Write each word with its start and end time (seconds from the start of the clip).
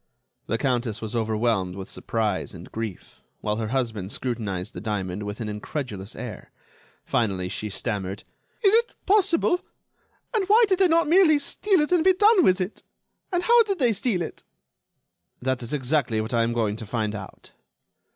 The 0.47 0.57
Countess 0.57 0.99
was 0.99 1.15
overwhelmed 1.15 1.75
with 1.75 1.87
surprise 1.87 2.55
and 2.55 2.71
grief, 2.71 3.21
while 3.41 3.57
her 3.57 3.67
husband 3.67 4.11
scrutinized 4.11 4.73
the 4.73 4.81
diamond 4.81 5.21
with 5.21 5.39
an 5.41 5.47
incredulous 5.47 6.15
air. 6.15 6.49
Finally 7.05 7.49
she 7.49 7.69
stammered: 7.69 8.23
"Is 8.63 8.73
it 8.73 8.95
possible? 9.05 9.63
And 10.33 10.47
why 10.49 10.65
did 10.67 10.79
they 10.79 10.87
not 10.87 11.07
merely 11.07 11.37
steal 11.37 11.81
it 11.81 11.91
and 11.91 12.03
be 12.03 12.13
done 12.13 12.43
with 12.43 12.59
it? 12.59 12.81
And 13.31 13.43
how 13.43 13.61
did 13.61 13.77
they 13.77 13.93
steal 13.93 14.23
it?" 14.23 14.43
"That 15.39 15.61
is 15.61 15.71
exactly 15.71 16.19
what 16.19 16.33
I 16.33 16.41
am 16.41 16.51
going 16.53 16.77
to 16.77 16.87
find 16.87 17.13
out." 17.13 17.51